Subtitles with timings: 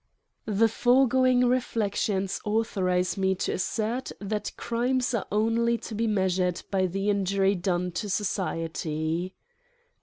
[0.47, 6.63] THE foregoing reflections authorise me to as sert that crimes are only to be measured
[6.71, 9.35] by the injury done to society.